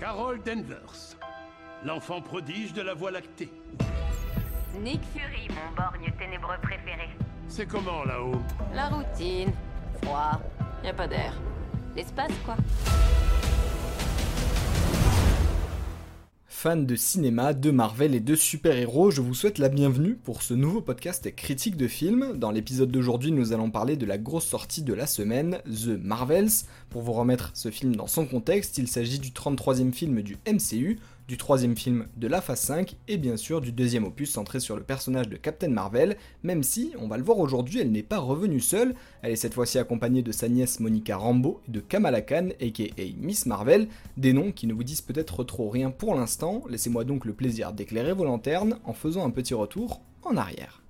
[0.00, 1.18] Carol Danvers,
[1.84, 3.52] l'enfant prodige de la Voie lactée.
[4.80, 7.10] Nick Fury, mon borgne ténébreux préféré.
[7.48, 8.40] C'est comment là-haut?
[8.74, 9.52] La routine.
[10.02, 10.40] Froid.
[10.82, 11.34] Y a pas d'air.
[11.94, 12.56] L'espace, quoi.
[16.62, 20.52] Fans de cinéma, de Marvel et de super-héros, je vous souhaite la bienvenue pour ce
[20.52, 22.36] nouveau podcast critique de films.
[22.36, 26.50] Dans l'épisode d'aujourd'hui, nous allons parler de la grosse sortie de la semaine, The Marvels.
[26.90, 30.98] Pour vous remettre ce film dans son contexte, il s'agit du 33e film du MCU,
[31.30, 34.74] du troisième film de la phase 5 et bien sûr du deuxième opus centré sur
[34.74, 38.18] le personnage de Captain Marvel, même si, on va le voir aujourd'hui, elle n'est pas
[38.18, 42.20] revenue seule, elle est cette fois-ci accompagnée de sa nièce Monica Rambeau et de Kamala
[42.20, 46.64] Khan, aka Miss Marvel, des noms qui ne vous disent peut-être trop rien pour l'instant,
[46.68, 50.82] laissez-moi donc le plaisir d'éclairer vos lanternes en faisant un petit retour en arrière.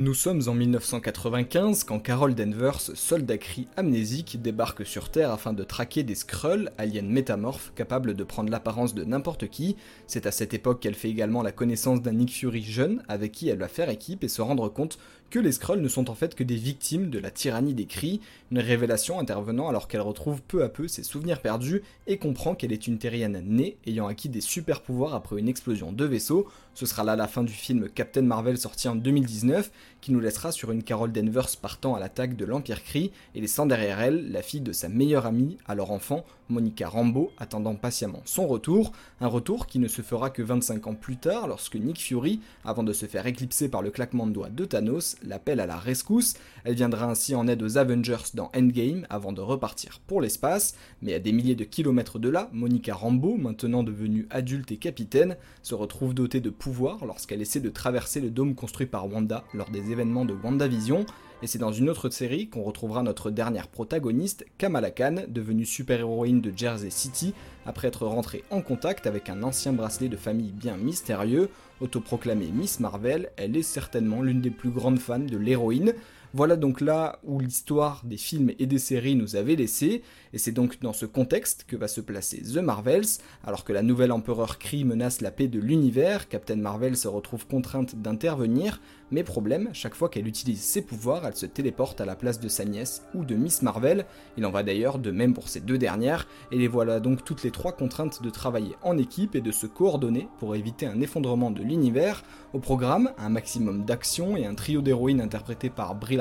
[0.00, 5.62] Nous sommes en 1995 quand Carol Danvers, soldat cri amnésique, débarque sur Terre afin de
[5.62, 9.76] traquer des Skrulls, aliens métamorphes capables de prendre l'apparence de n'importe qui.
[10.08, 13.48] C'est à cette époque qu'elle fait également la connaissance d'un Nick Fury jeune avec qui
[13.48, 14.98] elle va faire équipe et se rendre compte
[15.34, 18.20] que les Skrulls ne sont en fait que des victimes de la tyrannie des cris,
[18.52, 22.72] une révélation intervenant alors qu'elle retrouve peu à peu ses souvenirs perdus et comprend qu'elle
[22.72, 26.46] est une terrienne née ayant acquis des super pouvoirs après une explosion de vaisseau.
[26.74, 29.72] Ce sera là la fin du film Captain Marvel sorti en 2019
[30.04, 33.64] qui nous laissera sur une Carol Danvers partant à l'attaque de l'Empire Cree et laissant
[33.64, 38.46] derrière elle la fille de sa meilleure amie, alors enfant, Monica Rambeau, attendant patiemment son
[38.46, 42.40] retour, un retour qui ne se fera que 25 ans plus tard lorsque Nick Fury,
[42.66, 45.78] avant de se faire éclipser par le claquement de doigts de Thanos, l'appelle à la
[45.78, 46.34] rescousse.
[46.64, 51.14] Elle viendra ainsi en aide aux Avengers dans Endgame avant de repartir pour l'espace, mais
[51.14, 55.74] à des milliers de kilomètres de là, Monica Rambeau, maintenant devenue adulte et capitaine, se
[55.74, 59.92] retrouve dotée de pouvoirs lorsqu'elle essaie de traverser le dôme construit par Wanda lors des
[59.94, 61.06] de WandaVision,
[61.42, 66.40] et c'est dans une autre série qu'on retrouvera notre dernière protagoniste, Kamala Khan, devenue super-héroïne
[66.40, 67.32] de Jersey City,
[67.64, 71.48] après être rentrée en contact avec un ancien bracelet de famille bien mystérieux.
[71.80, 75.92] Autoproclamée Miss Marvel, elle est certainement l'une des plus grandes fans de l'héroïne,
[76.34, 80.02] voilà donc là où l'histoire des films et des séries nous avait laissé,
[80.32, 83.06] et c'est donc dans ce contexte que va se placer The Marvels,
[83.44, 87.46] alors que la nouvelle empereur Kree menace la paix de l'univers, Captain Marvel se retrouve
[87.46, 88.80] contrainte d'intervenir,
[89.12, 92.48] mais problème, chaque fois qu'elle utilise ses pouvoirs, elle se téléporte à la place de
[92.48, 94.04] sa nièce ou de Miss Marvel,
[94.36, 97.44] il en va d'ailleurs de même pour ces deux dernières, et les voilà donc toutes
[97.44, 101.52] les trois contraintes de travailler en équipe et de se coordonner pour éviter un effondrement
[101.52, 102.24] de l'univers.
[102.54, 106.16] Au programme, un maximum d'action et un trio d'héroïnes interprété par Brie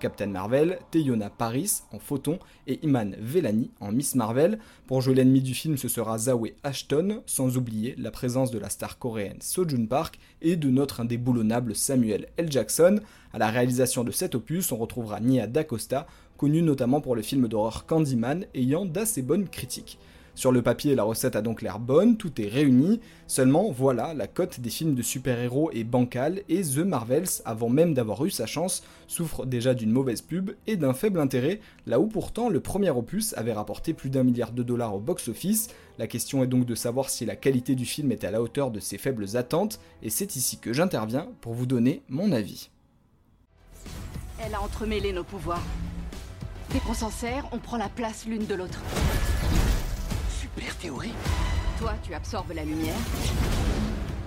[0.00, 4.58] Captain Marvel, Teyona Paris en Photon et Iman Velani en Miss Marvel.
[4.86, 8.70] Pour jouer l'ennemi du film, ce sera Zawe Ashton, sans oublier la présence de la
[8.70, 12.50] star coréenne Sojun Park et de notre indéboulonnable Samuel L.
[12.50, 13.00] Jackson.
[13.32, 16.06] À la réalisation de cet opus, on retrouvera Nia DaCosta,
[16.38, 19.98] connue notamment pour le film d'horreur Candyman, ayant d'assez bonnes critiques.
[20.40, 24.26] Sur le papier, la recette a donc l'air bonne, tout est réuni, seulement voilà, la
[24.26, 28.46] cote des films de super-héros est bancale et The Marvels, avant même d'avoir eu sa
[28.46, 32.88] chance, souffre déjà d'une mauvaise pub et d'un faible intérêt, là où pourtant le premier
[32.88, 35.68] opus avait rapporté plus d'un milliard de dollars au box-office.
[35.98, 38.70] La question est donc de savoir si la qualité du film est à la hauteur
[38.70, 42.70] de ses faibles attentes, et c'est ici que j'interviens pour vous donner mon avis.
[44.42, 45.66] Elle a entremêlé nos pouvoirs.
[46.72, 48.80] Dès qu'on s'en sert, on prend la place l'une de l'autre.
[50.56, 51.12] Super théorie.
[51.78, 52.94] Toi, tu absorbes la lumière.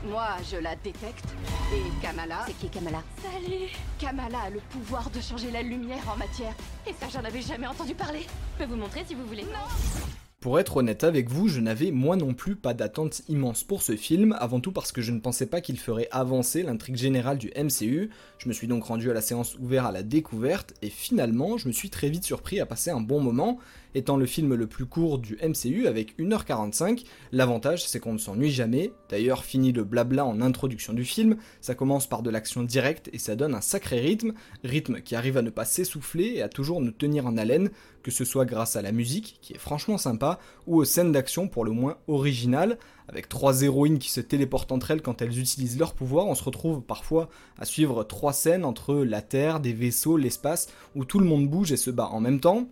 [0.06, 1.26] Moi, je la détecte.
[1.74, 2.44] Et Kamala.
[2.48, 3.70] C'est qui Kamala Salut
[4.00, 6.54] Kamala a le pouvoir de changer la lumière en matière.
[6.88, 8.26] Et ça, j'en avais jamais entendu parler.
[8.54, 9.44] Je peux vous montrer si vous voulez.
[9.44, 13.82] Non Pour être honnête avec vous, je n'avais moi non plus pas d'attente immense pour
[13.82, 17.38] ce film, avant tout parce que je ne pensais pas qu'il ferait avancer l'intrigue générale
[17.38, 18.10] du MCU.
[18.40, 21.70] Je me suis donc rendu à la séance ouverte à la découverte, et finalement, je
[21.70, 23.58] me suis très vite surpris à passer un bon moment,
[23.96, 27.06] étant le film le plus court du MCU avec 1h45.
[27.32, 28.92] L'avantage, c'est qu'on ne s'ennuie jamais.
[29.10, 33.18] D'ailleurs, fini le blabla en introduction du film, ça commence par de l'action directe et
[33.18, 34.34] ça donne un sacré rythme,
[34.64, 37.70] rythme qui arrive à ne pas s'essouffler et à toujours nous tenir en haleine,
[38.02, 40.33] que ce soit grâce à la musique, qui est franchement sympa,
[40.68, 42.78] ou aux scènes d'action pour le moins originales.
[43.08, 46.44] Avec trois héroïnes qui se téléportent entre elles quand elles utilisent leur pouvoir, on se
[46.44, 51.26] retrouve parfois à suivre trois scènes entre la Terre, des vaisseaux, l'espace, où tout le
[51.26, 52.68] monde bouge et se bat en même temps.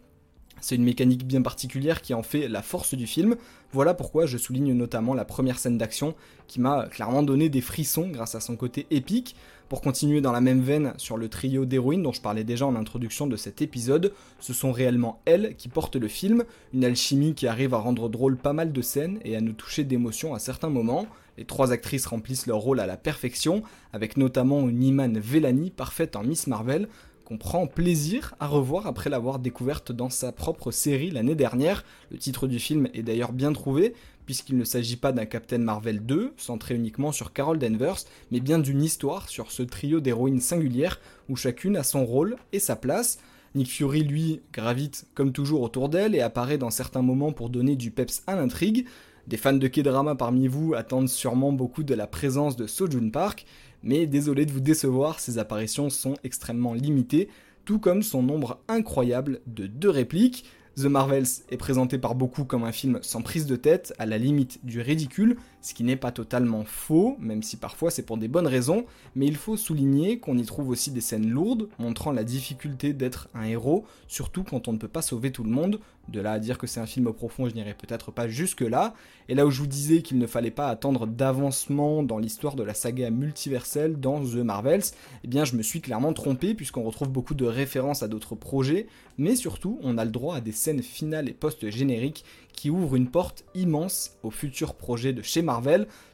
[0.61, 3.35] C'est une mécanique bien particulière qui en fait la force du film.
[3.73, 6.15] Voilà pourquoi je souligne notamment la première scène d'action
[6.47, 9.35] qui m'a clairement donné des frissons grâce à son côté épique.
[9.69, 12.75] Pour continuer dans la même veine sur le trio d'héroïnes dont je parlais déjà en
[12.75, 16.43] introduction de cet épisode, ce sont réellement elles qui portent le film,
[16.73, 19.85] une alchimie qui arrive à rendre drôle pas mal de scènes et à nous toucher
[19.85, 21.07] d'émotions à certains moments.
[21.37, 23.63] Les trois actrices remplissent leur rôle à la perfection,
[23.93, 26.89] avec notamment une Iman Velani parfaite en Miss Marvel,
[27.25, 31.83] qu'on prend plaisir à revoir après l'avoir découverte dans sa propre série l'année dernière.
[32.09, 33.93] Le titre du film est d'ailleurs bien trouvé,
[34.25, 38.59] puisqu'il ne s'agit pas d'un Captain Marvel 2, centré uniquement sur Carol Danvers, mais bien
[38.59, 43.19] d'une histoire sur ce trio d'héroïnes singulières, où chacune a son rôle et sa place.
[43.55, 47.75] Nick Fury, lui, gravite comme toujours autour d'elle et apparaît dans certains moments pour donner
[47.75, 48.85] du peps à l'intrigue.
[49.27, 53.45] Des fans de K-drama parmi vous attendent sûrement beaucoup de la présence de Sojun Park,
[53.83, 57.29] mais désolé de vous décevoir, ses apparitions sont extrêmement limitées,
[57.65, 60.45] tout comme son nombre incroyable de deux répliques.
[60.75, 64.17] The Marvels est présenté par beaucoup comme un film sans prise de tête, à la
[64.17, 68.27] limite du ridicule, ce qui n'est pas totalement faux, même si parfois c'est pour des
[68.27, 68.85] bonnes raisons,
[69.15, 73.29] mais il faut souligner qu'on y trouve aussi des scènes lourdes, montrant la difficulté d'être
[73.33, 75.79] un héros, surtout quand on ne peut pas sauver tout le monde.
[76.07, 78.95] De là à dire que c'est un film profond, je n'irai peut-être pas jusque-là.
[79.29, 82.63] Et là où je vous disais qu'il ne fallait pas attendre d'avancement dans l'histoire de
[82.63, 84.83] la saga multiverselle dans The Marvels,
[85.23, 88.87] eh bien je me suis clairement trompé puisqu'on retrouve beaucoup de références à d'autres projets,
[89.17, 93.09] mais surtout on a le droit à des scènes finales et post-génériques qui ouvrent une
[93.09, 95.50] porte immense au futur projet de chez Marvel.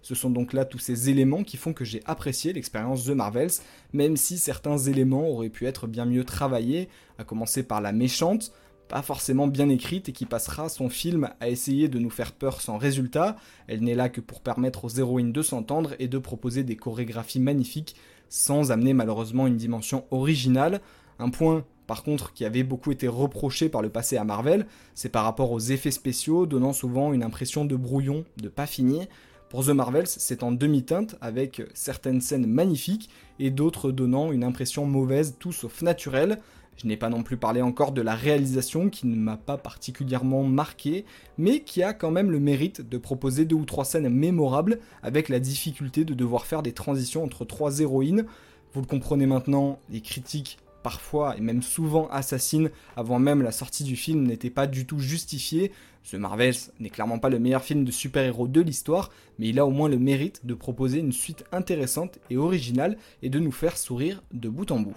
[0.01, 3.51] Ce sont donc là tous ces éléments qui font que j'ai apprécié l'expérience The Marvels,
[3.93, 8.51] même si certains éléments auraient pu être bien mieux travaillés, à commencer par la méchante,
[8.87, 12.61] pas forcément bien écrite et qui passera son film à essayer de nous faire peur
[12.61, 13.35] sans résultat.
[13.67, 17.39] Elle n'est là que pour permettre aux héroïnes de s'entendre et de proposer des chorégraphies
[17.39, 17.95] magnifiques
[18.29, 20.81] sans amener malheureusement une dimension originale.
[21.19, 25.09] Un point par contre qui avait beaucoup été reproché par le passé à Marvel, c'est
[25.09, 29.07] par rapport aux effets spéciaux donnant souvent une impression de brouillon, de pas fini.
[29.49, 34.85] Pour The Marvels, c'est en demi-teinte avec certaines scènes magnifiques et d'autres donnant une impression
[34.85, 36.39] mauvaise, tout sauf naturelle.
[36.75, 40.43] Je n'ai pas non plus parlé encore de la réalisation qui ne m'a pas particulièrement
[40.43, 41.05] marqué,
[41.37, 45.29] mais qui a quand même le mérite de proposer deux ou trois scènes mémorables avec
[45.29, 48.25] la difficulté de devoir faire des transitions entre trois héroïnes.
[48.73, 53.83] Vous le comprenez maintenant, les critiques parfois et même souvent assassines avant même la sortie
[53.83, 55.73] du film n'étaient pas du tout justifiées.
[56.09, 59.65] The Marvels n'est clairement pas le meilleur film de super-héros de l'histoire, mais il a
[59.65, 63.77] au moins le mérite de proposer une suite intéressante et originale et de nous faire
[63.77, 64.95] sourire de bout en bout.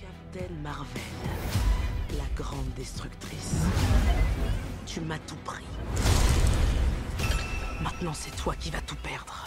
[0.00, 1.00] Captain Marvel,
[2.16, 3.54] la grande destructrice.
[4.84, 5.62] Tu m'as tout pris.
[7.80, 9.46] Maintenant c'est toi qui vas tout perdre.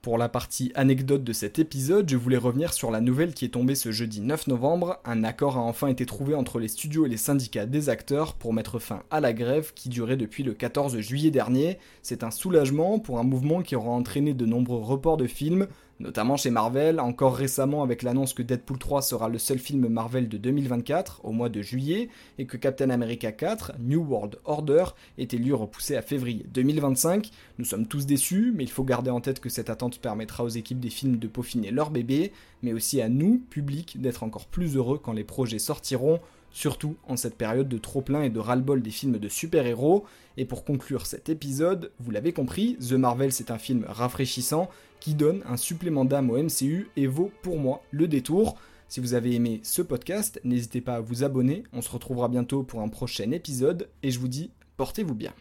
[0.00, 3.48] Pour la partie anecdote de cet épisode, je voulais revenir sur la nouvelle qui est
[3.48, 5.00] tombée ce jeudi 9 novembre.
[5.04, 8.52] Un accord a enfin été trouvé entre les studios et les syndicats des acteurs pour
[8.52, 11.78] mettre fin à la grève qui durait depuis le 14 juillet dernier.
[12.02, 15.66] C'est un soulagement pour un mouvement qui aura entraîné de nombreux reports de films,
[16.00, 20.28] notamment chez Marvel, encore récemment avec l'annonce que Deadpool 3 sera le seul film Marvel
[20.28, 22.08] de 2024 au mois de juillet
[22.38, 24.84] et que Captain America 4, New World Order,
[25.18, 27.30] est élu repoussé à février 2025.
[27.58, 30.48] Nous sommes tous déçus, mais il faut garder en tête que cette attente permettra aux
[30.48, 34.76] équipes des films de peaufiner leur bébé, mais aussi à nous, public, d'être encore plus
[34.76, 38.90] heureux quand les projets sortiront surtout en cette période de trop-plein et de ras-le-bol des
[38.90, 40.04] films de super-héros.
[40.36, 44.68] Et pour conclure cet épisode, vous l'avez compris, The Marvel c'est un film rafraîchissant
[45.00, 48.56] qui donne un supplément d'âme au MCU et vaut pour moi le détour.
[48.88, 52.62] Si vous avez aimé ce podcast, n'hésitez pas à vous abonner, on se retrouvera bientôt
[52.62, 55.32] pour un prochain épisode et je vous dis portez-vous bien.